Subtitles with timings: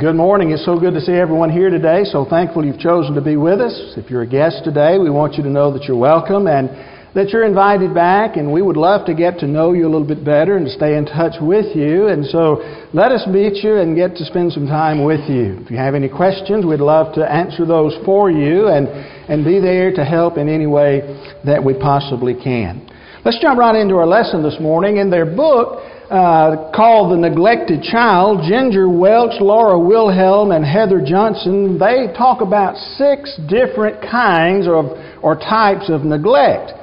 [0.00, 0.52] Good morning.
[0.52, 2.04] It's so good to see everyone here today.
[2.04, 3.92] So thankful you've chosen to be with us.
[3.98, 6.70] If you're a guest today, we want you to know that you're welcome and
[7.14, 8.38] that you're invited back.
[8.38, 10.96] And we would love to get to know you a little bit better and stay
[10.96, 12.08] in touch with you.
[12.08, 15.60] And so let us meet you and get to spend some time with you.
[15.60, 19.60] If you have any questions, we'd love to answer those for you and, and be
[19.60, 21.02] there to help in any way
[21.44, 22.88] that we possibly can.
[23.24, 24.96] Let's jump right into our lesson this morning.
[24.96, 25.78] In their book,
[26.10, 32.74] uh, called The Neglected Child, Ginger Welch, Laura Wilhelm, and Heather Johnson, they talk about
[32.98, 36.74] six different kinds of, or types of neglect.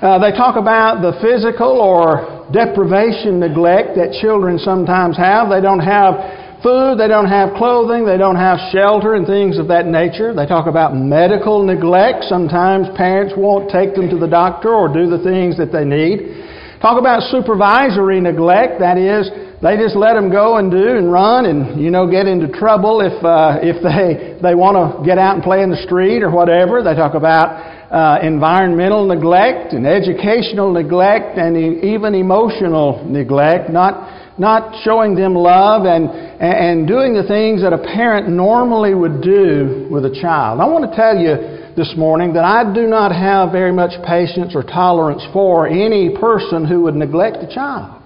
[0.00, 5.50] Uh, they talk about the physical or deprivation neglect that children sometimes have.
[5.50, 9.68] They don't have food, they don't have clothing, they don't have shelter and things of
[9.68, 10.34] that nature.
[10.34, 12.24] They talk about medical neglect.
[12.24, 16.46] Sometimes parents won't take them to the doctor or do the things that they need.
[16.80, 18.78] Talk about supervisory neglect.
[18.78, 19.30] That is,
[19.60, 23.02] they just let them go and do and run and you know get into trouble
[23.02, 26.30] if uh, if they they want to get out and play in the street or
[26.30, 26.82] whatever.
[26.82, 27.58] They talk about
[27.90, 33.70] uh, environmental neglect and educational neglect and even emotional neglect.
[33.70, 36.08] Not not showing them love and
[36.40, 40.60] and doing the things that a parent normally would do with a child.
[40.60, 41.34] I want to tell you
[41.74, 46.66] this morning that I do not have very much patience or tolerance for any person
[46.66, 47.98] who would neglect a child.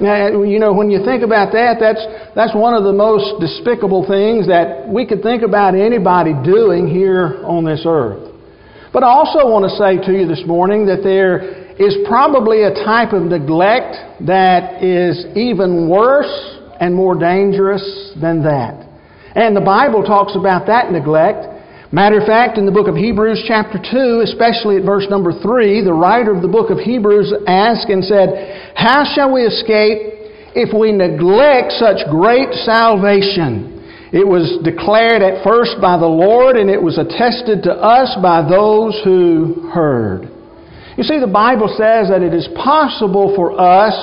[0.00, 2.02] Now, you know, when you think about that, that's,
[2.34, 7.42] that's one of the most despicable things that we could think about anybody doing here
[7.42, 8.30] on this earth.
[8.92, 12.74] But I also want to say to you this morning that there is probably a
[12.74, 18.86] type of neglect that is even worse and more dangerous than that.
[19.34, 21.58] And the Bible talks about that neglect
[21.90, 25.82] Matter of fact, in the book of Hebrews, chapter 2, especially at verse number 3,
[25.84, 30.68] the writer of the book of Hebrews asked and said, How shall we escape if
[30.76, 33.80] we neglect such great salvation?
[34.12, 38.44] It was declared at first by the Lord, and it was attested to us by
[38.44, 40.28] those who heard.
[40.98, 43.94] You see, the Bible says that it is possible for us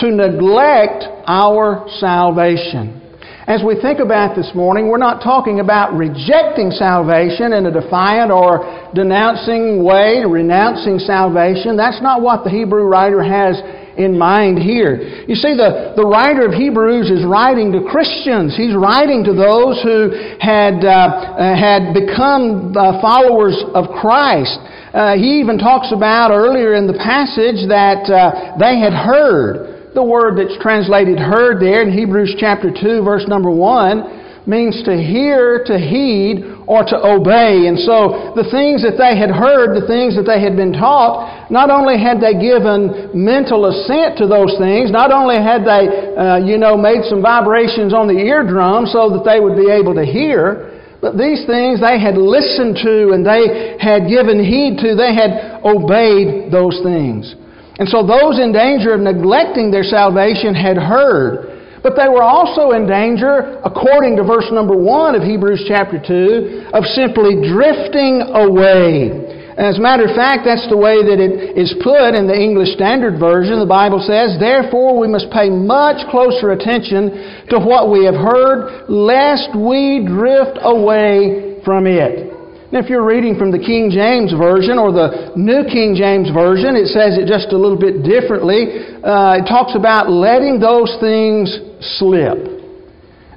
[0.00, 3.04] to neglect our salvation.
[3.44, 8.32] As we think about this morning, we're not talking about rejecting salvation in a defiant
[8.32, 11.76] or denouncing way, renouncing salvation.
[11.76, 13.60] That's not what the Hebrew writer has
[13.96, 15.24] in mind here.
[15.28, 18.56] You see, the, the writer of Hebrews is writing to Christians.
[18.56, 20.10] He's writing to those who
[20.40, 24.58] had, uh, uh had become uh, followers of Christ.
[24.92, 30.02] Uh, he even talks about earlier in the passage that uh, they had heard the
[30.02, 35.62] word that's translated heard there in Hebrews chapter 2, verse number 1, means to hear,
[35.66, 37.70] to heed, or to obey.
[37.70, 41.50] And so the things that they had heard, the things that they had been taught,
[41.50, 46.38] not only had they given mental assent to those things, not only had they, uh,
[46.42, 50.06] you know, made some vibrations on the eardrum so that they would be able to
[50.06, 55.14] hear, but these things they had listened to and they had given heed to, they
[55.14, 57.34] had obeyed those things.
[57.78, 61.51] And so those in danger of neglecting their salvation had heard.
[61.82, 66.70] But they were also in danger, according to verse number 1 of Hebrews chapter 2,
[66.72, 69.42] of simply drifting away.
[69.58, 72.72] As a matter of fact, that's the way that it is put in the English
[72.72, 73.60] Standard Version.
[73.60, 78.88] The Bible says, Therefore we must pay much closer attention to what we have heard,
[78.88, 82.31] lest we drift away from it.
[82.72, 86.72] Now, if you're reading from the King James Version or the New King James Version,
[86.72, 88.96] it says it just a little bit differently.
[89.04, 91.52] Uh, it talks about letting those things
[92.00, 92.40] slip.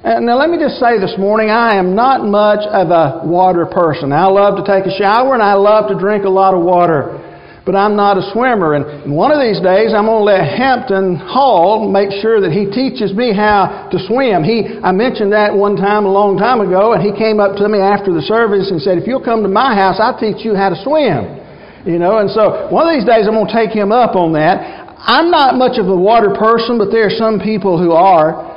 [0.00, 3.68] Uh, now, let me just say this morning, I am not much of a water
[3.68, 4.08] person.
[4.08, 7.20] I love to take a shower and I love to drink a lot of water
[7.66, 8.78] but I'm not a swimmer.
[8.78, 12.70] And one of these days, I'm going to let Hampton Hall make sure that he
[12.70, 14.46] teaches me how to swim.
[14.46, 17.66] He, I mentioned that one time a long time ago, and he came up to
[17.66, 20.54] me after the service and said, "If you'll come to my house, I'll teach you
[20.54, 21.42] how to swim."
[21.82, 24.30] You know, and so one of these days, I'm going to take him up on
[24.38, 24.86] that.
[25.02, 28.54] I'm not much of a water person, but there are some people who are.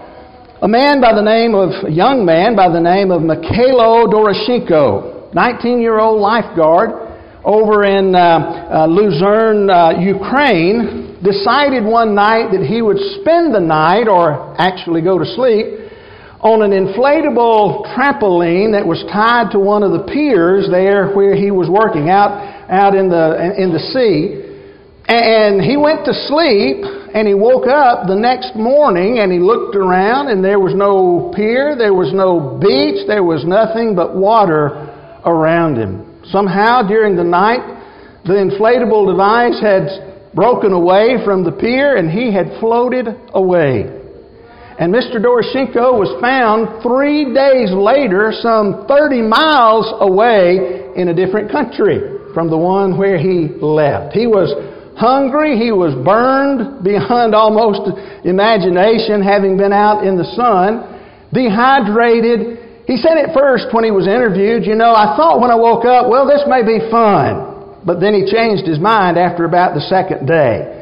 [0.61, 5.33] A man by the name of, a young man by the name of Mikhailo Doroshenko,
[5.33, 7.08] 19 year old lifeguard,
[7.43, 13.59] over in uh, uh, Luzerne, uh, Ukraine, decided one night that he would spend the
[13.59, 15.89] night, or actually go to sleep,
[16.41, 21.51] on an inflatable trampoline that was tied to one of the piers there where he
[21.51, 22.31] was working out
[22.71, 24.47] out in the in the sea.
[25.09, 26.85] And he went to sleep
[27.15, 31.33] and he woke up the next morning and he looked around and there was no
[31.35, 34.69] pier, there was no beach, there was nothing but water
[35.25, 36.08] around him.
[36.31, 37.61] Somehow during the night,
[38.25, 43.99] the inflatable device had broken away from the pier and he had floated away.
[44.79, 45.19] And Mr.
[45.19, 51.99] Doroshenko was found three days later, some 30 miles away in a different country
[52.33, 54.13] from the one where he left.
[54.13, 54.53] He was
[54.95, 55.57] hungry.
[55.57, 57.91] He was burned beyond almost
[58.23, 60.83] imagination, having been out in the sun,
[61.33, 62.58] dehydrated.
[62.89, 65.85] He said at first when he was interviewed, You know, I thought when I woke
[65.85, 67.85] up, well, this may be fun.
[67.85, 70.79] But then he changed his mind after about the second day.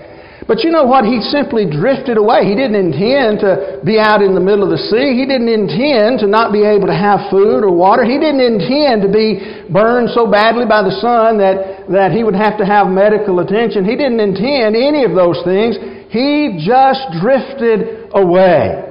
[0.48, 1.04] But you know what?
[1.04, 2.48] He simply drifted away.
[2.48, 5.19] He didn't intend to be out in the middle of the sea.
[5.19, 8.07] He didn't intend to not be able to have food or water.
[8.07, 12.39] He didn't intend to be burned so badly by the sun that, that he would
[12.39, 13.83] have to have medical attention.
[13.83, 15.75] He didn't intend any of those things.
[16.07, 18.87] He just drifted away.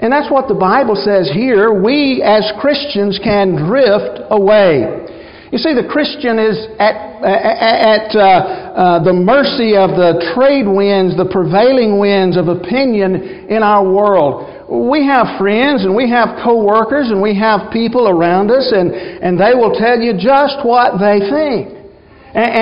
[0.00, 1.72] And that's what the Bible says here.
[1.74, 5.08] We as Christians can drift away.
[5.50, 11.16] You see, the Christian is at, at uh, uh, the mercy of the trade winds,
[11.16, 14.44] the prevailing winds of opinion in our world.
[14.68, 19.40] We have friends and we have coworkers and we have people around us, and, and
[19.40, 21.80] they will tell you just what they think.
[22.36, 22.52] And,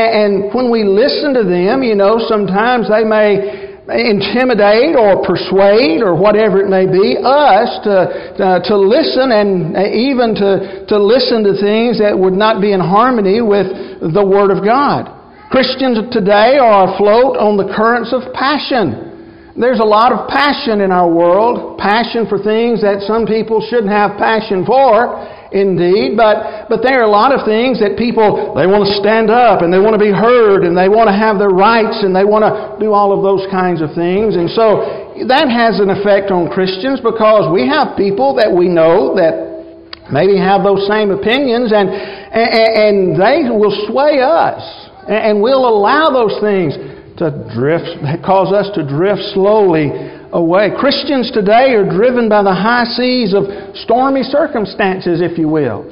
[0.47, 6.19] and when we listen to them, you know, sometimes they may intimidate or persuade or
[6.19, 7.95] whatever it may be us to,
[8.43, 12.81] uh, to listen and even to, to listen to things that would not be in
[12.81, 13.71] harmony with
[14.03, 15.07] the Word of God.
[15.55, 19.55] Christians today are afloat on the currents of passion.
[19.55, 23.95] There's a lot of passion in our world, passion for things that some people shouldn't
[23.95, 25.17] have passion for
[25.53, 29.31] indeed, but, but there are a lot of things that people, they want to stand
[29.31, 32.11] up and they want to be heard and they want to have their rights and
[32.11, 34.35] they want to do all of those kinds of things.
[34.35, 39.15] And so that has an effect on Christians because we have people that we know
[39.15, 39.47] that
[40.11, 44.63] maybe have those same opinions and, and, and they will sway us
[45.09, 46.75] and we'll allow those things
[47.19, 47.87] to drift,
[48.25, 49.89] cause us to drift slowly
[50.37, 50.69] away.
[50.77, 53.49] Christians today are driven by the high seas of
[53.81, 55.89] stormy circumstances, if you will.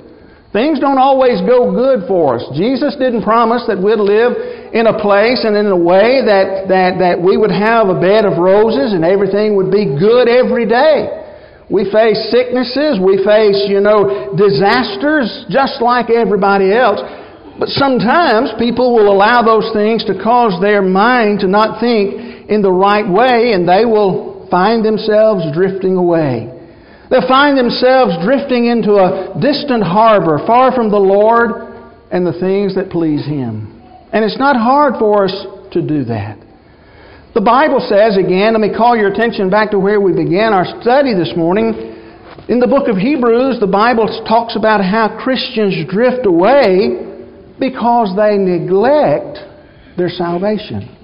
[0.53, 2.45] Things don't always go good for us.
[2.55, 4.39] Jesus didn't promise that we'd live
[4.71, 8.23] in a place and in a way that, that, that we would have a bed
[8.23, 11.25] of roses and everything would be good every day.
[11.67, 17.03] We face sicknesses, we face, you know, disasters just like everybody else.
[17.59, 22.63] But sometimes people will allow those things to cause their mind to not think in
[22.63, 26.47] the right way and they will find themselves drifting away.
[27.11, 31.75] They'll find themselves drifting into a distant harbor far from the Lord
[32.13, 33.83] and the things that please Him.
[34.13, 35.35] And it's not hard for us
[35.73, 36.39] to do that.
[37.35, 40.67] The Bible says, again, let me call your attention back to where we began our
[40.81, 41.75] study this morning.
[42.47, 46.95] In the book of Hebrews, the Bible talks about how Christians drift away
[47.59, 49.43] because they neglect
[49.99, 50.95] their salvation.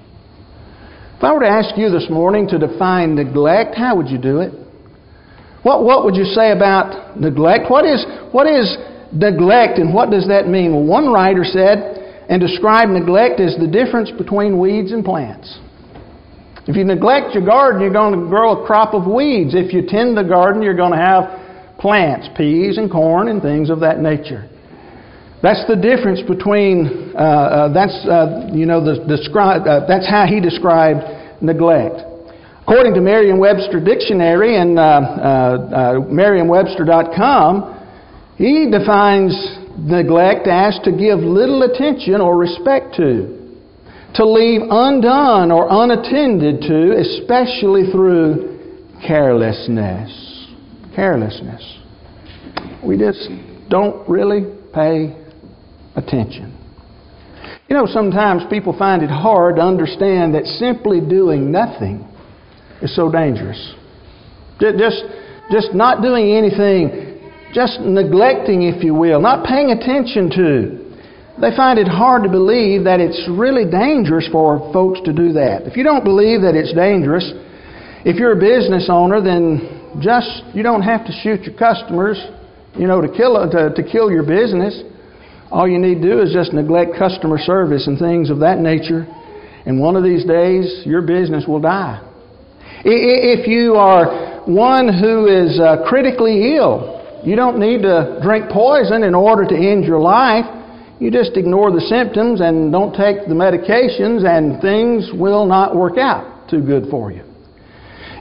[1.21, 4.39] If I were to ask you this morning to define neglect, how would you do
[4.39, 4.51] it?
[5.61, 7.69] What, what would you say about neglect?
[7.69, 8.75] What is, what is
[9.13, 10.73] neglect and what does that mean?
[10.73, 15.59] Well, one writer said and described neglect as the difference between weeds and plants.
[16.65, 19.53] If you neglect your garden, you're going to grow a crop of weeds.
[19.53, 23.69] If you tend the garden, you're going to have plants, peas and corn and things
[23.69, 24.49] of that nature.
[25.41, 30.25] That's the difference between, uh, uh, that's, uh, you know, the, describe, uh, that's how
[30.27, 31.01] he described
[31.41, 32.01] neglect.
[32.61, 37.79] According to Merriam-Webster Dictionary and uh, uh, Merriam-Webster.com,
[38.37, 39.33] he defines
[39.79, 43.57] neglect as to give little attention or respect to,
[44.13, 50.47] to leave undone or unattended to, especially through carelessness.
[50.95, 51.79] Carelessness.
[52.85, 53.27] We just
[53.69, 55.20] don't really pay
[55.95, 56.57] attention.
[57.67, 62.07] You know, sometimes people find it hard to understand that simply doing nothing
[62.81, 63.75] is so dangerous.
[64.59, 65.03] Just,
[65.51, 70.81] just not doing anything, just neglecting, if you will, not paying attention to.
[71.39, 75.63] They find it hard to believe that it's really dangerous for folks to do that.
[75.63, 77.25] If you don't believe that it's dangerous,
[78.03, 82.19] if you're a business owner, then just you don't have to shoot your customers,
[82.75, 84.83] you know, to kill to, to kill your business.
[85.51, 89.05] All you need to do is just neglect customer service and things of that nature,
[89.65, 92.01] and one of these days your business will die.
[92.85, 99.03] If you are one who is uh, critically ill, you don't need to drink poison
[99.03, 100.45] in order to end your life.
[100.99, 105.97] You just ignore the symptoms and don't take the medications, and things will not work
[105.97, 107.23] out too good for you.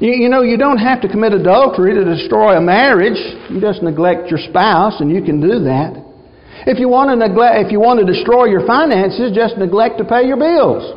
[0.01, 3.19] You, you know, you don't have to commit adultery to destroy a marriage.
[3.51, 6.10] You just neglect your spouse, and you can do that.
[6.67, 10.05] If you want to neglect, if you want to destroy your finances, just neglect to
[10.05, 10.97] pay your bills.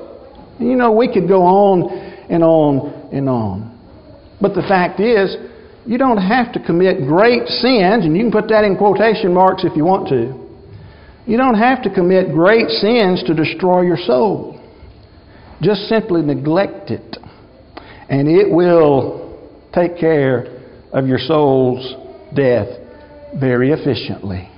[0.60, 1.90] You know, we could go on
[2.30, 3.72] and on and on.
[4.42, 5.36] But the fact is,
[5.86, 9.64] You don't have to commit great sins, and you can put that in quotation marks
[9.66, 10.40] if you want to.
[11.26, 14.60] You don't have to commit great sins to destroy your soul.
[15.62, 17.18] Just simply neglect it,
[18.10, 19.40] and it will
[19.74, 21.96] take care of your soul's
[22.34, 22.68] death
[23.40, 24.50] very efficiently.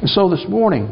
[0.00, 0.88] And so this morning,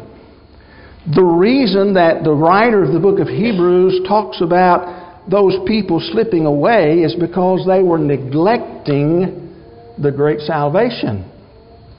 [1.14, 6.46] the reason that the writer of the book of Hebrews talks about those people slipping
[6.46, 9.54] away is because they were neglecting
[9.98, 11.30] the great salvation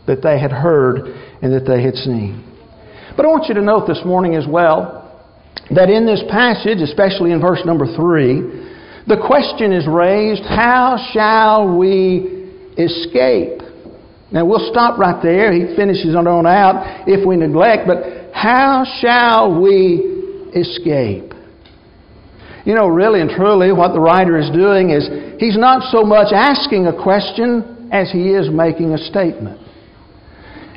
[0.06, 1.08] that they had heard
[1.42, 2.44] and that they had seen.
[3.16, 5.04] But I want you to note this morning as well
[5.72, 11.78] that in this passage, especially in verse number 3, the question is raised how shall
[11.78, 13.62] we escape?
[14.32, 15.54] Now we'll stop right there.
[15.54, 21.34] He finishes on out if we neglect, but how shall we escape?
[22.66, 25.08] You know, really and truly, what the writer is doing is
[25.40, 29.62] he's not so much asking a question as he is making a statement.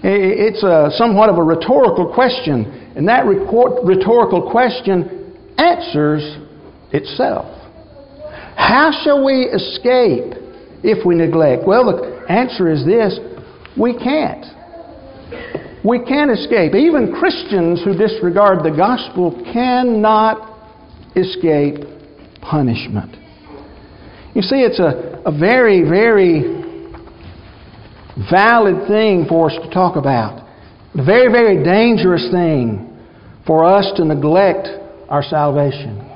[0.02, 6.38] It's a, somewhat of a rhetorical question, and that rhetorical question answers
[6.92, 7.56] itself.
[8.56, 10.34] How shall we escape
[10.82, 11.66] if we neglect?
[11.66, 13.18] Well, the answer is this
[13.78, 14.44] we can't.
[15.84, 16.74] We can't escape.
[16.74, 20.50] Even Christians who disregard the gospel cannot
[21.16, 21.78] escape
[22.42, 23.16] punishment.
[24.34, 26.60] You see, it's a, a very, very
[28.30, 30.46] valid thing for us to talk about.
[30.94, 32.86] A very, very dangerous thing
[33.46, 34.68] for us to neglect
[35.08, 36.06] our salvation.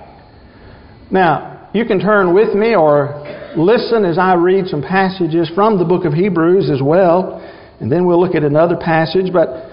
[1.10, 3.22] Now, you can turn with me or
[3.56, 7.40] listen as I read some passages from the book of Hebrews as well,
[7.80, 9.32] and then we'll look at another passage.
[9.32, 9.70] But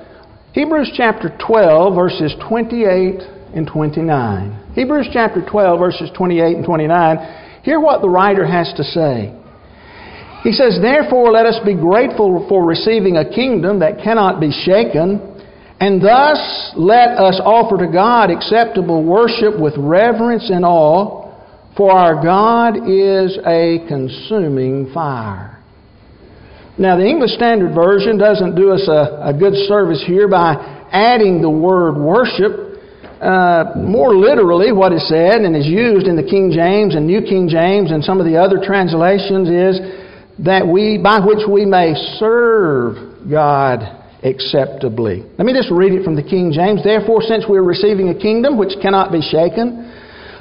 [0.53, 3.21] Hebrews chapter 12, verses 28
[3.55, 4.73] and 29.
[4.73, 7.61] Hebrews chapter 12, verses 28 and 29.
[7.63, 9.37] Hear what the writer has to say.
[10.43, 15.21] He says, Therefore, let us be grateful for receiving a kingdom that cannot be shaken,
[15.79, 21.31] and thus let us offer to God acceptable worship with reverence and awe,
[21.77, 25.60] for our God is a consuming fire.
[26.81, 30.57] Now, the English Standard Version doesn't do us a, a good service here by
[30.89, 32.81] adding the word worship.
[33.21, 37.21] Uh, more literally, what is said and is used in the King James and New
[37.21, 39.77] King James and some of the other translations is
[40.41, 43.85] that we, by which we may serve God
[44.25, 45.21] acceptably.
[45.37, 46.81] Let me just read it from the King James.
[46.83, 49.85] Therefore, since we are receiving a kingdom which cannot be shaken,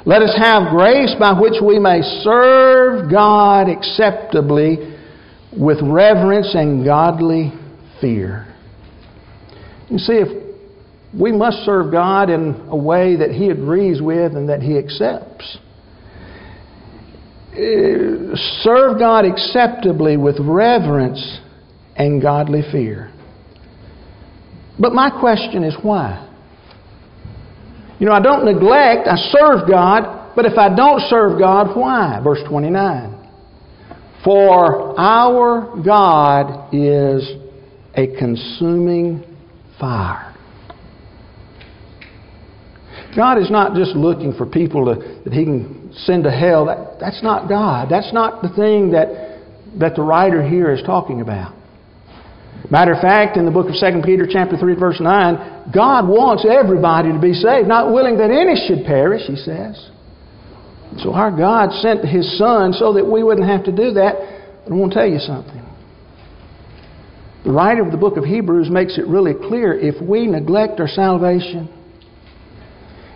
[0.09, 4.90] let us have grace by which we may serve God acceptably
[5.57, 7.51] with reverence and godly
[7.99, 8.47] fear.
[9.89, 10.41] You see, if
[11.17, 15.57] we must serve God in a way that He agrees with and that He accepts.
[17.51, 21.39] Uh, serve God acceptably with reverence
[21.97, 23.11] and godly fear.
[24.79, 26.29] But my question is why?
[27.99, 32.21] You know, I don't neglect, I serve God, but if I don't serve God, why?
[32.23, 33.10] Verse 29.
[34.23, 37.27] For our God is
[37.95, 39.23] a consuming
[39.79, 40.27] fire.
[43.15, 46.65] God is not just looking for people to, that He can send to hell.
[46.65, 47.89] That, that's not God.
[47.89, 49.41] That's not the thing that,
[49.79, 51.55] that the writer here is talking about.
[52.69, 56.45] Matter of fact, in the book of 2 Peter chapter 3, verse 9, God wants
[56.49, 59.89] everybody to be saved, not willing that any should perish, he says.
[60.97, 64.15] So our God sent His Son so that we wouldn't have to do that.
[64.63, 65.61] But I want to tell you something.
[67.43, 70.87] The writer of the book of Hebrews makes it really clear if we neglect our
[70.87, 71.69] salvation,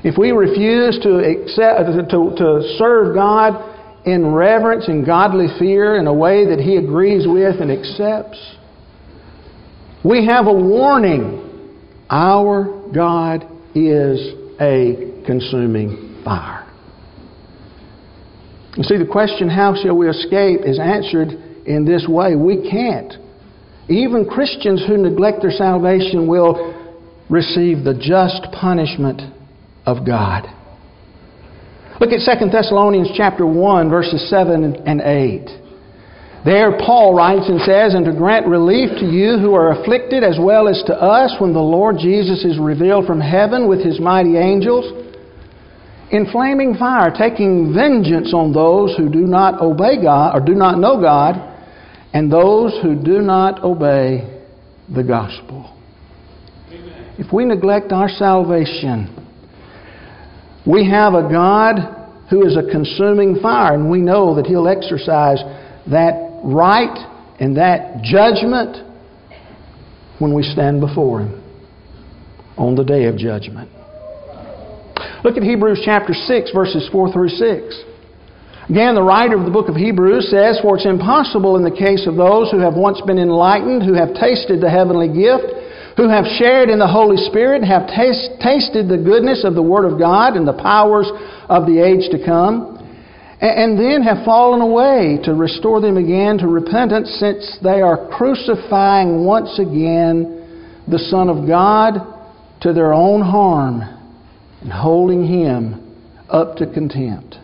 [0.04, 3.74] if we refuse to, accept, to, to serve God
[4.06, 8.56] in reverence and godly fear in a way that He agrees with and accepts,
[10.04, 11.42] we have a warning.
[12.10, 14.20] Our God is
[14.62, 16.65] a consuming fire.
[18.76, 21.30] You see, the question, how shall we escape, is answered
[21.66, 22.36] in this way.
[22.36, 23.14] We can't.
[23.90, 26.74] Even Christians who neglect their salvation will
[27.30, 29.22] receive the just punishment
[29.86, 30.46] of God.
[32.00, 35.62] Look at 2 Thessalonians chapter 1 verses 7 and 8.
[36.44, 40.38] There Paul writes and says, And to grant relief to you who are afflicted as
[40.40, 44.38] well as to us when the Lord Jesus is revealed from heaven with his mighty
[44.38, 45.05] angels,
[46.12, 50.78] in flaming fire, taking vengeance on those who do not obey God or do not
[50.78, 51.36] know God,
[52.14, 54.42] and those who do not obey
[54.94, 55.76] the gospel.
[56.70, 57.16] Amen.
[57.18, 59.12] If we neglect our salvation,
[60.66, 61.78] we have a God
[62.30, 65.40] who is a consuming fire, and we know that He'll exercise
[65.88, 68.78] that right and that judgment
[70.20, 71.44] when we stand before Him
[72.58, 73.70] on the day of judgment.
[75.26, 77.84] Look at Hebrews chapter 6, verses 4 through 6.
[78.70, 82.06] Again, the writer of the book of Hebrews says, For it's impossible in the case
[82.06, 85.50] of those who have once been enlightened, who have tasted the heavenly gift,
[85.98, 89.90] who have shared in the Holy Spirit, have taste, tasted the goodness of the Word
[89.90, 91.10] of God and the powers
[91.50, 92.78] of the age to come,
[93.42, 99.26] and then have fallen away to restore them again to repentance, since they are crucifying
[99.26, 102.14] once again the Son of God
[102.62, 103.95] to their own harm
[104.66, 105.96] and holding Him
[106.28, 107.36] up to contempt.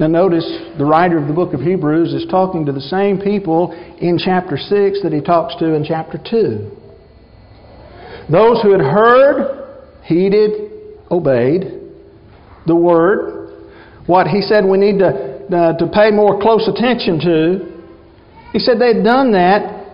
[0.00, 0.44] Now, notice
[0.76, 4.56] the writer of the book of Hebrews is talking to the same people in chapter
[4.56, 6.72] 6 that he talks to in chapter 2.
[8.32, 9.68] Those who had heard,
[10.02, 10.72] heeded,
[11.08, 11.82] obeyed
[12.66, 13.70] the word,
[14.06, 17.82] what he said we need to, uh, to pay more close attention to,
[18.52, 19.86] he said they'd done that,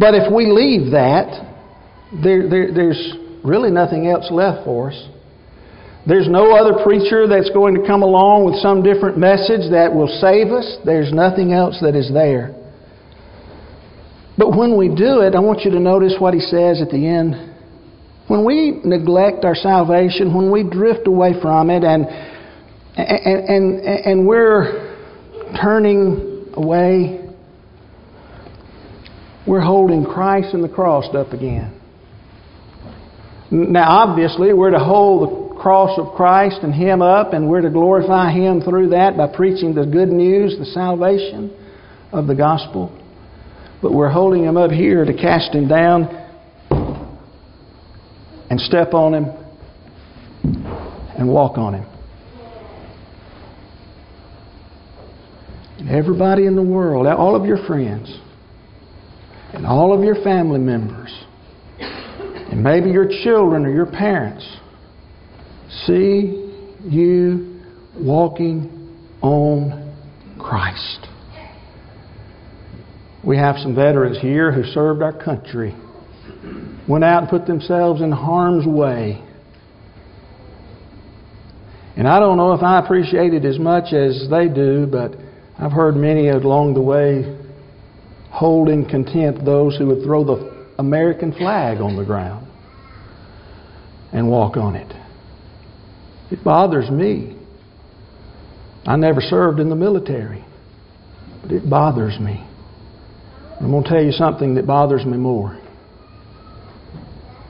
[0.00, 1.52] but if we leave that,
[2.22, 5.08] there, there, there's really nothing else left for us.
[6.06, 10.08] There's no other preacher that's going to come along with some different message that will
[10.20, 10.78] save us.
[10.84, 12.56] There's nothing else that is there.
[14.38, 17.06] But when we do it, I want you to notice what he says at the
[17.06, 17.34] end.
[18.28, 22.06] When we neglect our salvation, when we drift away from it, and,
[22.96, 24.96] and, and, and we're
[25.60, 27.28] turning away,
[29.46, 31.79] we're holding Christ and the cross up again.
[33.50, 37.70] Now, obviously, we're to hold the cross of Christ and Him up, and we're to
[37.70, 41.56] glorify Him through that by preaching the good news, the salvation
[42.12, 42.96] of the gospel.
[43.82, 46.16] But we're holding Him up here to cast Him down
[48.50, 49.26] and step on Him
[51.18, 51.86] and walk on Him.
[55.78, 58.16] And everybody in the world, all of your friends,
[59.52, 61.10] and all of your family members,
[62.50, 64.44] and maybe your children or your parents,
[65.86, 66.52] see
[66.84, 67.60] you
[67.96, 69.94] walking on
[70.38, 71.06] Christ.
[73.24, 75.76] We have some veterans here who served our country,
[76.88, 79.22] went out and put themselves in harm's way.
[81.96, 85.14] And I don't know if I appreciate it as much as they do, but
[85.58, 87.36] I've heard many along the way
[88.30, 90.49] hold in contempt those who would throw the
[90.80, 92.46] American flag on the ground
[94.12, 94.90] and walk on it.
[96.32, 97.36] It bothers me.
[98.86, 100.42] I never served in the military,
[101.42, 102.46] but it bothers me.
[103.60, 105.60] I'm going to tell you something that bothers me more.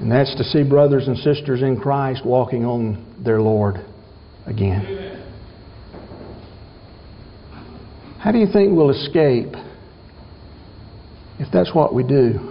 [0.01, 3.77] And that's to see brothers and sisters in Christ walking on their Lord
[4.47, 5.23] again.
[8.19, 9.55] How do you think we'll escape
[11.39, 12.50] if that's what we do?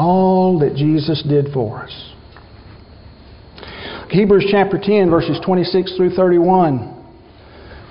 [0.00, 1.92] All that Jesus did for us.
[4.08, 6.96] Hebrews chapter 10, verses 26 through 31.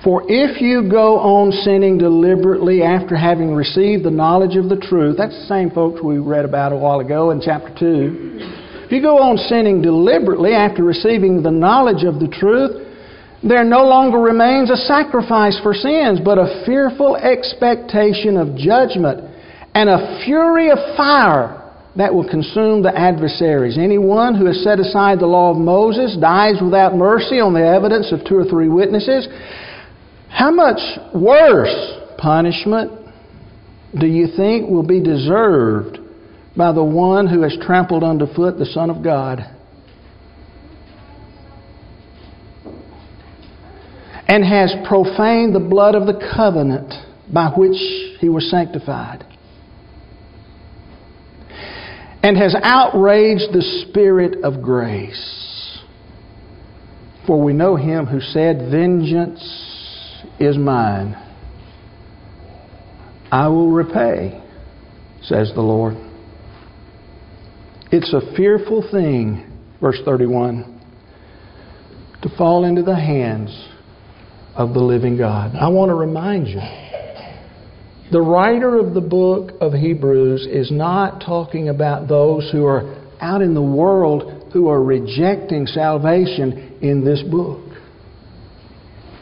[0.02, 5.18] For if you go on sinning deliberately after having received the knowledge of the truth,
[5.18, 8.86] that's the same folks we read about a while ago in chapter 2.
[8.86, 12.88] If you go on sinning deliberately after receiving the knowledge of the truth,
[13.44, 19.30] there no longer remains a sacrifice for sins, but a fearful expectation of judgment
[19.76, 21.59] and a fury of fire
[21.96, 23.76] that will consume the adversaries.
[23.76, 28.12] Anyone who has set aside the law of Moses dies without mercy on the evidence
[28.12, 29.26] of two or three witnesses.
[30.28, 30.78] How much
[31.14, 32.92] worse punishment
[33.98, 35.98] do you think will be deserved
[36.56, 39.40] by the one who has trampled underfoot the Son of God?
[44.28, 46.94] And has profaned the blood of the covenant
[47.32, 47.76] by which
[48.20, 49.24] he was sanctified
[52.22, 55.80] and has outraged the Spirit of grace.
[57.26, 59.40] For we know him who said, Vengeance
[60.38, 61.14] is mine.
[63.30, 64.42] I will repay,
[65.22, 65.94] says the Lord.
[67.92, 69.46] It's a fearful thing,
[69.80, 70.80] verse 31,
[72.22, 73.68] to fall into the hands
[74.54, 75.54] of the living God.
[75.54, 76.60] I want to remind you
[78.12, 83.42] the writer of the book of Hebrews is not talking about those who are out
[83.42, 87.60] in the world who are rejecting salvation in this book.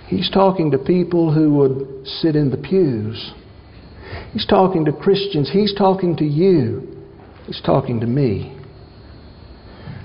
[0.07, 3.33] He's talking to people who would sit in the pews.
[4.33, 5.51] He's talking to Christians.
[5.53, 6.97] He's talking to you.
[7.47, 8.59] He's talking to me.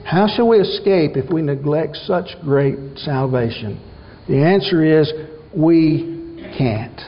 [0.06, 3.80] How shall we escape if we neglect such great salvation?
[4.28, 5.12] The answer is
[5.56, 7.00] we can't.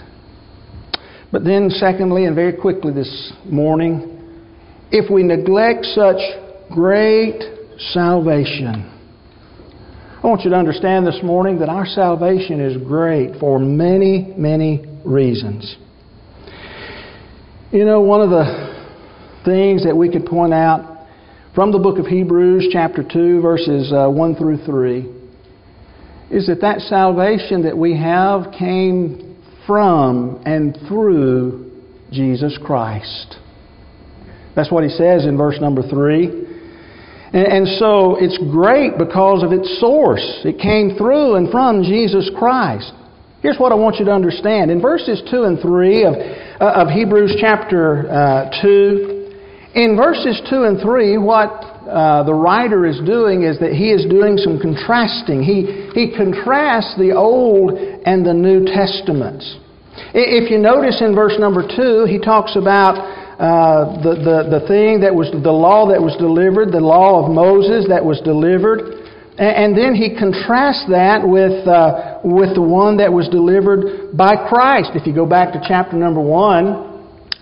[1.36, 4.22] But then, secondly, and very quickly this morning,
[4.90, 6.16] if we neglect such
[6.72, 7.44] great
[7.92, 8.90] salvation,
[10.24, 14.86] I want you to understand this morning that our salvation is great for many, many
[15.04, 15.76] reasons.
[17.70, 21.06] You know, one of the things that we could point out
[21.54, 25.00] from the book of Hebrews, chapter 2, verses uh, 1 through 3,
[26.32, 29.25] is that that salvation that we have came
[29.66, 31.72] from and through
[32.12, 33.38] Jesus Christ.
[34.56, 36.44] That's what he says in verse number 3.
[37.34, 40.42] And, so it's great because of its source.
[40.46, 42.94] It came through and from Jesus Christ.
[43.42, 44.72] Here's what I want you to understand.
[44.72, 49.34] In verses 2 and 3 of, uh, of Hebrews chapter uh, 2,
[49.76, 54.06] in verses 2 and 3, what uh, the writer is doing is that he is
[54.10, 55.44] doing some contrasting.
[55.44, 59.58] He, he contrasts the Old and the New Testaments.
[60.14, 62.98] If you notice in verse number 2, he talks about
[63.36, 67.32] uh, the, the, the thing that was the law that was delivered, the law of
[67.32, 69.06] Moses that was delivered.
[69.38, 74.92] And then he contrasts that with, uh, with the one that was delivered by Christ.
[74.96, 76.95] If you go back to chapter number 1,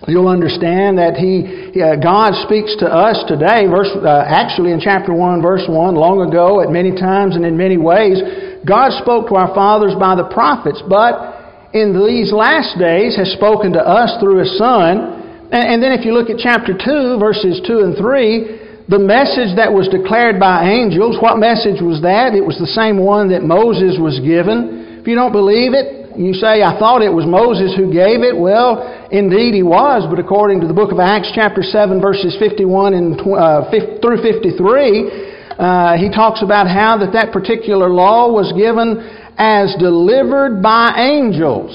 [0.08, 5.14] you'll understand that he, uh, God speaks to us today, verse, uh, actually in chapter
[5.14, 8.20] 1, verse 1, long ago, at many times and in many ways.
[8.64, 13.72] God spoke to our fathers by the prophets, but in these last days has spoken
[13.72, 15.48] to us through His Son.
[15.52, 19.56] And, and then if you look at chapter 2, verses 2 and 3, the message
[19.56, 22.36] that was declared by angels, what message was that?
[22.36, 25.00] It was the same one that Moses was given.
[25.00, 28.36] If you don't believe it, you say, I thought it was Moses who gave it.
[28.36, 32.94] Well, indeed he was, but according to the book of Acts, chapter 7, verses 51
[32.94, 39.02] and, uh, through 53, uh, he talks about how that that particular law was given
[39.38, 41.74] as delivered by angels.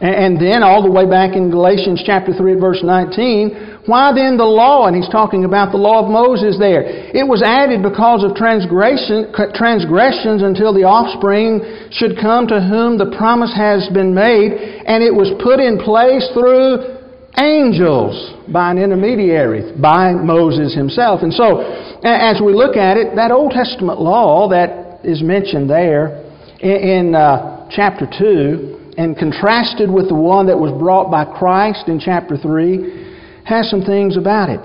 [0.00, 4.48] And then all the way back in Galatians chapter 3 verse 19, why then the
[4.48, 4.86] law?
[4.88, 6.80] And he's talking about the law of Moses there.
[7.12, 11.60] It was added because of transgression, transgressions until the offspring
[11.92, 14.56] should come to whom the promise has been made,
[14.88, 16.96] and it was put in place through
[17.36, 18.16] angels
[18.48, 21.20] by an intermediary, by Moses himself.
[21.20, 21.60] And so,
[22.00, 26.24] as we look at it, that Old Testament law that is mentioned there
[26.60, 32.00] in, uh, chapter 2, and contrasted with the one that was brought by Christ in
[32.00, 33.03] chapter 3
[33.44, 34.60] has some things about it.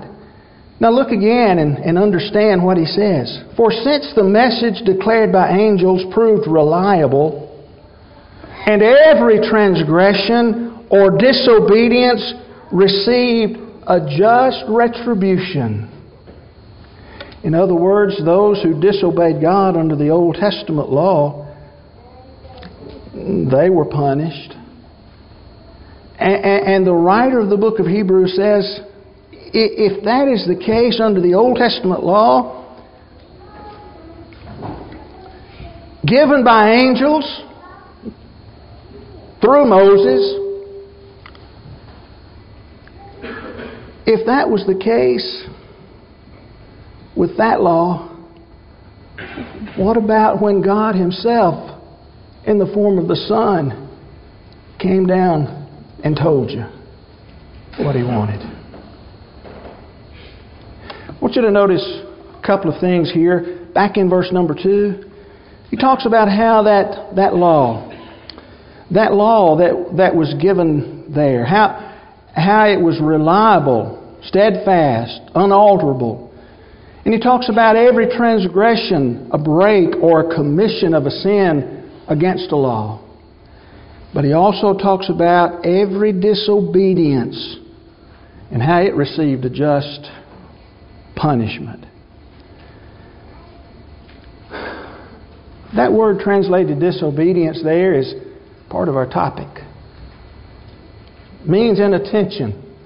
[0.80, 3.44] Now look again and, and understand what he says.
[3.56, 7.46] For since the message declared by angels proved reliable,
[8.66, 12.34] and every transgression or disobedience
[12.72, 15.88] received a just retribution.
[17.42, 21.50] In other words, those who disobeyed God under the Old Testament law
[23.12, 24.54] they were punished.
[26.20, 28.80] And, the writer of the book of Hebrews says,
[29.32, 32.58] if that is the case under the Old Testament law,
[36.06, 37.24] given by angels
[39.40, 40.36] through Moses,
[44.06, 45.46] if that was the case
[47.16, 48.08] with that law,
[49.78, 51.80] what about when God Himself
[52.46, 53.88] in the form of the Son
[54.78, 55.59] came down
[56.04, 56.64] and told you
[57.84, 58.40] what he wanted.
[61.08, 63.66] I want you to notice a couple of things here.
[63.74, 65.04] Back in verse number 2,
[65.70, 67.88] he talks about how that, that law,
[68.90, 71.94] that law that, that was given there, how,
[72.34, 76.32] how it was reliable, steadfast, unalterable.
[77.04, 82.50] And he talks about every transgression, a break, or a commission of a sin against
[82.52, 83.00] a law.
[84.12, 87.58] But he also talks about every disobedience
[88.50, 90.10] and how it received a just
[91.14, 91.86] punishment.
[95.76, 98.12] That word translated disobedience there is
[98.68, 99.62] part of our topic.
[101.46, 102.76] Means inattention.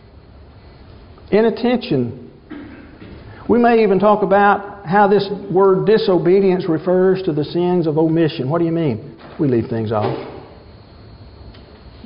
[1.31, 2.31] Inattention.
[3.49, 8.51] We may even talk about how this word disobedience refers to the sins of omission.
[8.51, 9.13] What do you mean?
[9.39, 10.34] we leave things off.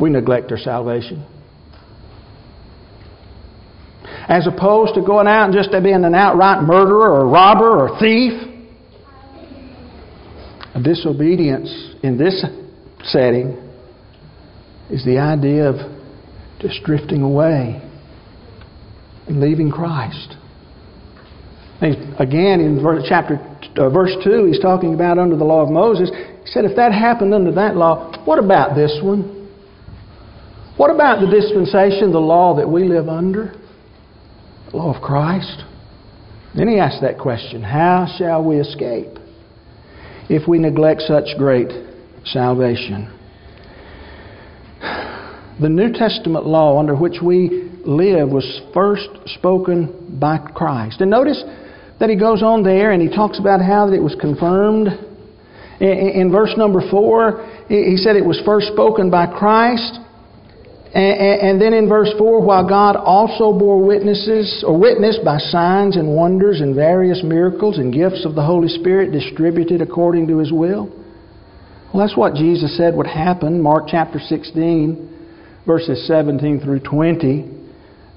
[0.01, 1.27] We neglect our salvation.
[4.29, 8.45] As opposed to going out and just being an outright murderer or robber or thief.
[10.83, 12.45] Disobedience in this
[13.03, 13.57] setting
[14.91, 15.75] is the idea of
[16.61, 17.83] just drifting away
[19.27, 20.37] and leaving Christ.
[21.81, 23.39] Again, in chapter
[23.77, 26.11] uh, verse two, he's talking about under the law of Moses.
[26.11, 29.38] He said, if that happened under that law, what about this one?
[30.79, 33.53] What about the dispensation, the law that we live under?
[34.71, 35.65] The law of Christ?
[36.55, 39.19] Then he asks that question How shall we escape
[40.29, 41.73] if we neglect such great
[42.25, 43.13] salvation?
[45.61, 51.01] The New Testament law under which we live was first spoken by Christ.
[51.01, 51.43] And notice
[51.99, 54.91] that he goes on there and he talks about how that it was confirmed.
[55.81, 59.99] In verse number 4, he said it was first spoken by Christ.
[60.95, 66.15] And then in verse 4, while God also bore witnesses or witness by signs and
[66.17, 70.87] wonders and various miracles and gifts of the Holy Spirit distributed according to his will.
[71.93, 73.61] Well, that's what Jesus said would happen.
[73.61, 75.09] Mark chapter 16
[75.69, 77.45] verses 17 through 20.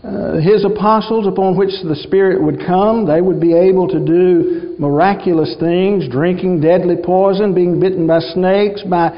[0.03, 4.73] Uh, his apostles, upon which the Spirit would come, they would be able to do
[4.79, 9.11] miraculous things, drinking deadly poison, being bitten by snakes, by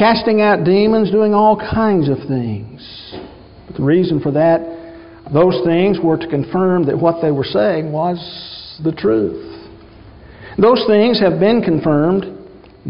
[0.00, 2.80] casting out demons, doing all kinds of things.
[3.66, 4.64] But the reason for that,
[5.30, 8.16] those things were to confirm that what they were saying was
[8.82, 9.68] the truth.
[10.56, 12.24] Those things have been confirmed.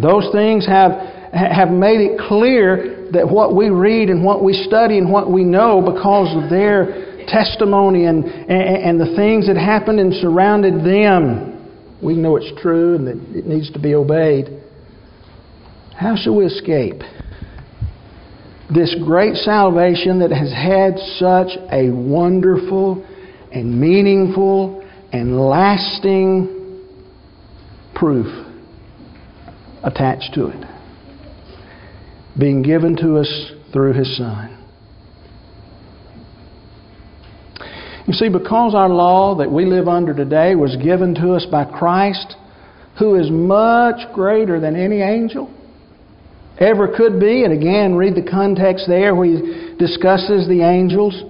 [0.01, 0.93] Those things have,
[1.33, 5.43] have made it clear that what we read and what we study and what we
[5.43, 11.99] know because of their testimony and, and, and the things that happened and surrounded them,
[12.01, 14.60] we know it's true and that it needs to be obeyed.
[16.01, 17.03] How shall we escape
[18.75, 23.07] this great salvation that has had such a wonderful
[23.53, 24.83] and meaningful
[25.13, 26.87] and lasting
[27.95, 28.47] proof
[29.83, 30.67] attached to it?
[32.39, 34.57] being given to us through His Son.
[38.07, 41.67] You see, because our law that we live under today was given to us by
[41.67, 42.37] Christ,
[42.99, 45.55] who is much greater than any angel
[46.61, 51.23] ever could be, and again, read the context there where he discusses the angels.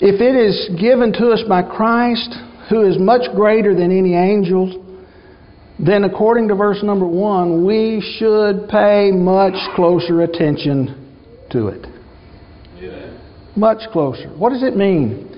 [0.00, 2.32] If it is given to us by Christ,
[2.70, 4.76] who is much greater than any angels,
[5.84, 11.16] then according to verse number one, we should pay much closer attention
[11.50, 11.86] to it.
[13.56, 14.28] Much closer.
[14.30, 15.36] What does it mean?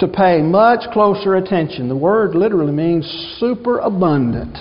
[0.00, 1.88] To pay much closer attention.
[1.88, 3.06] The word literally means
[3.38, 4.56] superabundant.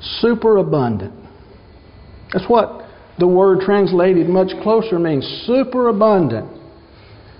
[0.00, 1.14] Superabundant.
[2.32, 5.24] That's what the word translated much closer means.
[5.46, 6.58] Superabundant.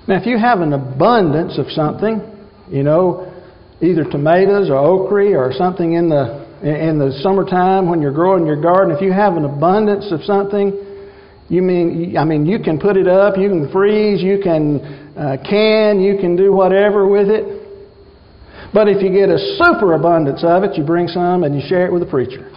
[0.08, 2.20] Now, if you have an abundance of something,
[2.68, 3.32] you know,
[3.80, 8.60] either tomatoes or okra or something in the in the summertime when you're growing your
[8.60, 10.72] garden, if you have an abundance of something,
[11.48, 14.80] you mean I mean you can put it up, you can freeze, you can
[15.16, 17.57] uh, can, you can do whatever with it.
[18.72, 21.92] But if you get a superabundance of it, you bring some and you share it
[21.92, 22.50] with the preacher.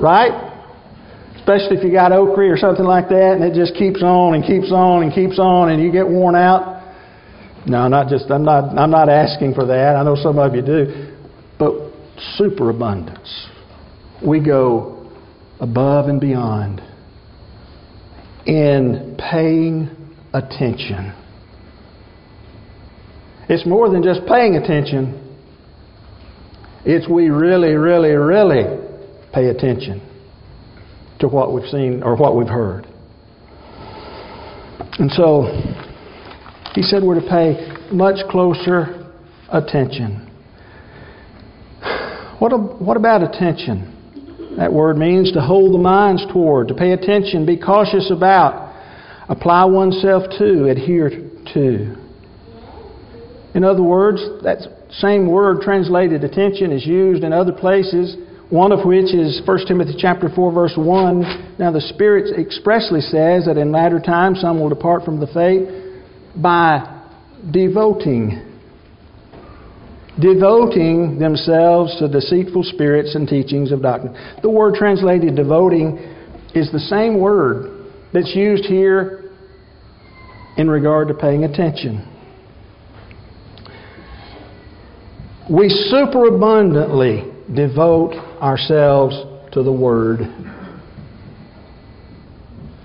[0.00, 0.52] Right?
[1.36, 4.44] Especially if you got okra or something like that, and it just keeps on and
[4.44, 6.74] keeps on and keeps on, and you get worn out.
[7.66, 9.96] No, not just I'm not I'm not asking for that.
[9.96, 11.16] I know some of you do.
[11.58, 11.92] But
[12.36, 13.48] superabundance.
[14.24, 15.10] We go
[15.60, 16.82] above and beyond
[18.46, 19.90] in paying
[20.32, 21.14] attention.
[23.48, 25.20] It's more than just paying attention.
[26.84, 28.64] It's we really, really, really
[29.32, 30.00] pay attention
[31.20, 32.86] to what we've seen or what we've heard.
[34.98, 35.42] And so
[36.74, 39.12] he said we're to pay much closer
[39.50, 40.30] attention.
[42.38, 44.54] What, what about attention?
[44.56, 48.72] That word means to hold the minds toward, to pay attention, be cautious about,
[49.28, 51.10] apply oneself to, adhere
[51.54, 52.03] to.
[53.54, 54.58] In other words, that
[54.90, 58.16] same word translated attention is used in other places,
[58.50, 61.56] one of which is 1 Timothy chapter 4 verse 1.
[61.58, 65.68] Now the Spirit expressly says that in latter times some will depart from the faith
[66.36, 67.02] by
[67.52, 68.50] devoting.
[70.20, 74.14] Devoting themselves to deceitful spirits and teachings of doctrine.
[74.42, 75.98] The word translated devoting
[76.54, 79.32] is the same word that's used here
[80.56, 82.13] in regard to paying attention.
[85.50, 89.14] We superabundantly devote ourselves
[89.52, 90.20] to the Word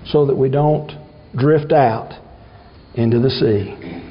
[0.04, 0.92] so that we don't
[1.34, 2.12] drift out
[2.94, 4.02] into the sea.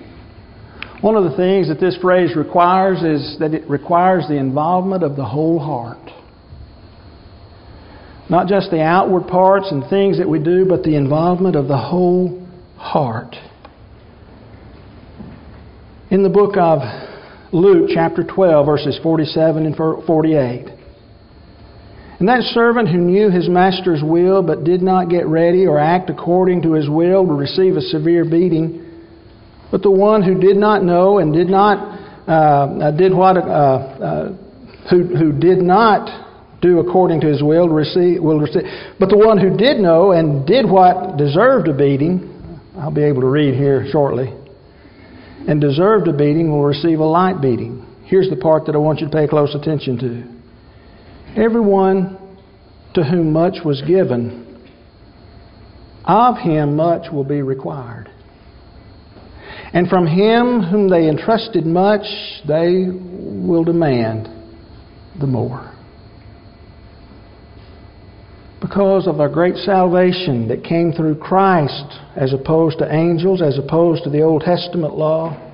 [1.01, 5.15] One of the things that this phrase requires is that it requires the involvement of
[5.15, 6.09] the whole heart.
[8.29, 11.77] Not just the outward parts and things that we do, but the involvement of the
[11.77, 13.35] whole heart.
[16.09, 16.79] In the book of
[17.51, 20.67] Luke, chapter 12, verses 47 and 48,
[22.19, 26.11] And that servant who knew his master's will but did not get ready or act
[26.11, 28.85] according to his will will receive a severe beating.
[29.71, 33.41] But the one who did not know and did not uh, uh did what uh,
[33.41, 34.33] uh,
[34.91, 38.63] who who did not do according to his will receive will receive.
[38.99, 43.21] But the one who did know and did what deserved a beating, I'll be able
[43.21, 44.33] to read here shortly,
[45.49, 47.83] and deserved a beating will receive a light beating.
[48.05, 51.41] Here's the part that I want you to pay close attention to.
[51.41, 52.37] Everyone
[52.93, 54.63] to whom much was given,
[56.05, 58.11] of him much will be required.
[59.73, 62.05] And from him whom they entrusted much,
[62.47, 64.29] they will demand
[65.19, 65.73] the more.
[68.61, 74.03] Because of our great salvation that came through Christ, as opposed to angels, as opposed
[74.03, 75.45] to the Old Testament law,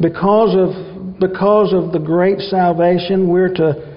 [0.00, 3.96] because of because of the great salvation, we're to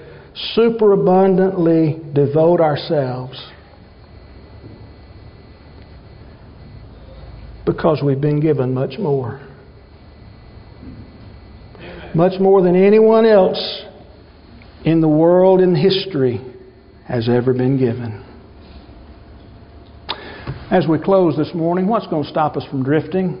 [0.54, 3.40] superabundantly devote ourselves.
[7.64, 9.40] Because we've been given much more.
[12.12, 13.82] Much more than anyone else
[14.84, 16.51] in the world in history
[17.12, 18.24] has ever been given.
[20.70, 23.34] As we close this morning, what's going to stop us from drifting?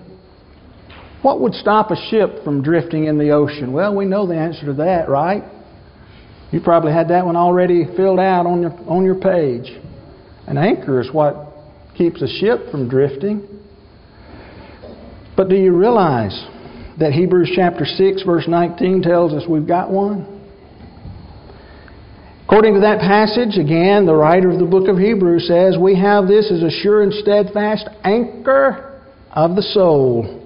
[1.22, 3.72] What would stop a ship from drifting in the ocean?
[3.72, 5.42] Well, we know the answer to that, right?
[6.50, 9.72] You probably had that one already filled out on your, on your page.
[10.46, 11.54] An anchor is what
[11.96, 13.48] keeps a ship from drifting.
[15.34, 16.46] But do you realize
[16.98, 20.31] that Hebrews chapter 6, verse 19 tells us we've got one?
[22.52, 26.28] According to that passage, again, the writer of the book of Hebrews says, We have
[26.28, 29.00] this as a sure and steadfast anchor
[29.32, 30.38] of the soul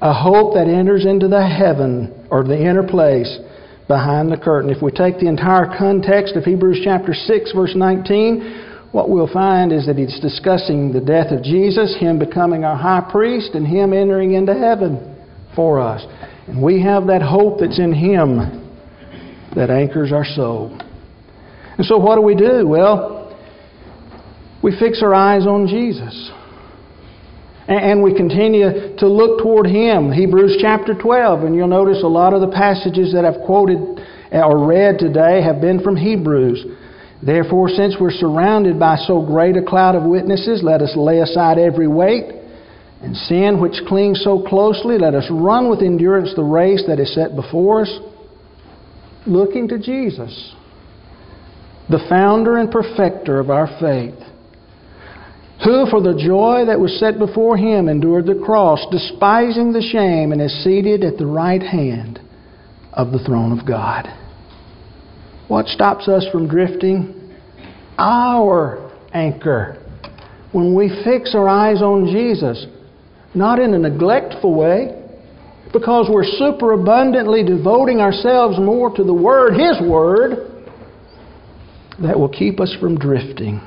[0.00, 3.40] a hope that enters into the heaven or the inner place
[3.88, 4.70] behind the curtain.
[4.70, 9.72] If we take the entire context of Hebrews chapter 6, verse 19, what we'll find
[9.72, 13.92] is that he's discussing the death of Jesus, him becoming our high priest, and him
[13.92, 15.18] entering into heaven
[15.56, 16.06] for us.
[16.46, 18.70] And we have that hope that's in him
[19.56, 20.78] that anchors our soul.
[21.76, 22.66] And so, what do we do?
[22.66, 23.36] Well,
[24.62, 26.30] we fix our eyes on Jesus.
[27.66, 30.12] And we continue to look toward Him.
[30.12, 33.78] Hebrews chapter 12, and you'll notice a lot of the passages that I've quoted
[34.32, 36.64] uh, or read today have been from Hebrews.
[37.22, 41.58] Therefore, since we're surrounded by so great a cloud of witnesses, let us lay aside
[41.58, 42.26] every weight
[43.00, 44.98] and sin which clings so closely.
[44.98, 47.98] Let us run with endurance the race that is set before us,
[49.26, 50.54] looking to Jesus,
[51.88, 54.18] the founder and perfecter of our faith
[55.62, 60.32] who for the joy that was set before him endured the cross, despising the shame,
[60.32, 62.20] and is seated at the right hand
[62.92, 64.06] of the throne of God.
[65.48, 67.34] What stops us from drifting?
[67.96, 69.80] Our anchor.
[70.52, 72.66] When we fix our eyes on Jesus,
[73.34, 75.00] not in a neglectful way,
[75.72, 80.53] because we're superabundantly devoting ourselves more to the Word, His Word,
[82.02, 83.60] that will keep us from drifting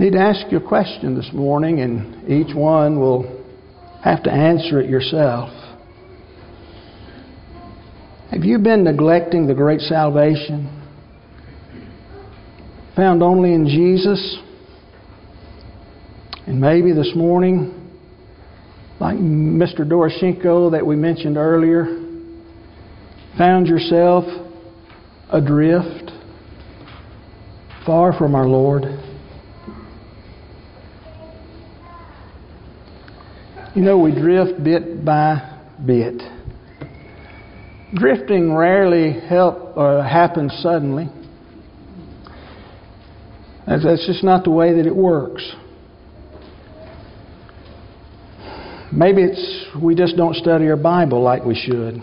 [0.00, 3.44] need to ask you a question this morning, and each one will
[4.02, 5.50] have to answer it yourself.
[8.30, 10.74] Have you been neglecting the great salvation
[12.96, 14.38] found only in Jesus?
[16.46, 17.74] And maybe this morning,
[19.00, 19.80] like Mr.
[19.80, 21.84] Doroshenko that we mentioned earlier,
[23.36, 24.24] found yourself
[25.32, 26.10] adrift,
[27.86, 28.84] far from our Lord.
[33.74, 36.22] You know, we drift bit by bit.
[37.94, 41.08] Drifting rarely help uh, or happens suddenly.
[43.66, 45.54] That's just not the way that it works.
[48.92, 52.02] Maybe it's we just don't study our Bible like we should.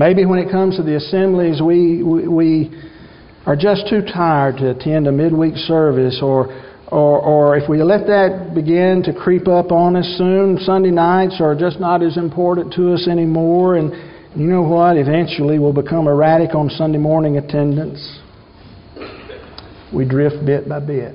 [0.00, 2.82] Maybe when it comes to the assemblies, we, we, we
[3.44, 6.48] are just too tired to attend a midweek service or
[6.88, 11.36] or, or if we let that begin to creep up on us soon, Sunday nights
[11.40, 13.76] are just not as important to us anymore.
[13.76, 13.92] And
[14.34, 14.96] you know what?
[14.96, 18.18] Eventually we'll become erratic on Sunday morning attendance.
[19.94, 21.14] We drift bit by bit.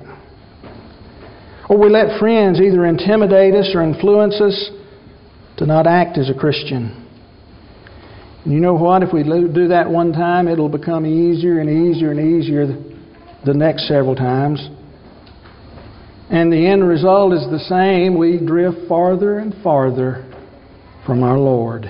[1.70, 4.70] Or we let friends either intimidate us or influence us
[5.58, 7.05] to not act as a Christian.
[8.46, 9.02] You know what?
[9.02, 12.68] If we do that one time, it'll become easier and easier and easier
[13.44, 14.60] the next several times.
[16.30, 18.18] And the end result is the same.
[18.18, 20.32] We drift farther and farther
[21.06, 21.90] from our Lord.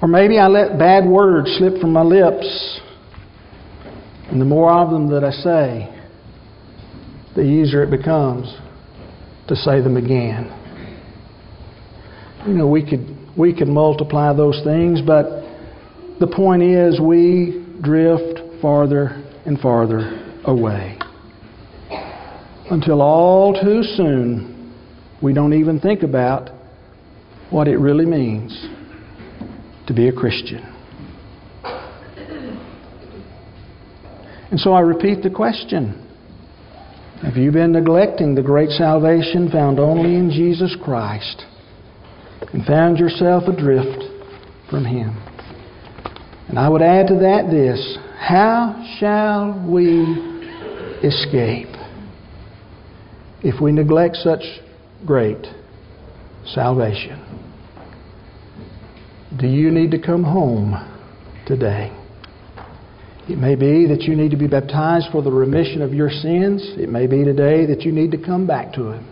[0.00, 2.80] Or maybe I let bad words slip from my lips.
[4.30, 5.88] And the more of them that I say,
[7.34, 8.54] the easier it becomes
[9.48, 10.61] to say them again.
[12.46, 15.26] You know, we could we could multiply those things, but
[16.18, 20.98] the point is we drift farther and farther away.
[22.70, 24.74] Until all too soon
[25.22, 26.50] we don't even think about
[27.50, 28.66] what it really means
[29.86, 30.68] to be a Christian.
[34.50, 36.08] And so I repeat the question
[37.22, 41.44] Have you been neglecting the great salvation found only in Jesus Christ
[42.52, 44.04] and found yourself adrift
[44.68, 45.16] from Him?
[46.48, 50.02] And I would add to that this How shall we
[51.02, 51.68] escape
[53.42, 54.42] if we neglect such
[55.06, 55.46] great
[56.44, 57.20] salvation?
[59.38, 60.74] Do you need to come home
[61.46, 61.96] today?
[63.28, 66.74] It may be that you need to be baptized for the remission of your sins.
[66.76, 69.11] It may be today that you need to come back to Him.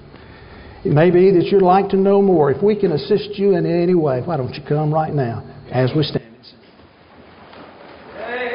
[0.84, 2.50] It may be that you'd like to know more.
[2.50, 5.90] If we can assist you in any way, why don't you come right now as
[5.94, 6.29] we stand?